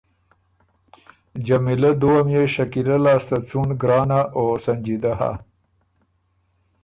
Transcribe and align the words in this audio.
جمیلۀ 1.45 1.91
دُوه 2.01 2.19
ميې 2.27 2.43
شکیلۀ 2.53 2.97
لاسته 3.05 3.37
څُون 3.47 3.69
ګرانه 3.81 4.19
او 4.35 4.43
سنجیدۀ 4.63 5.13
هۀ، 5.19 5.31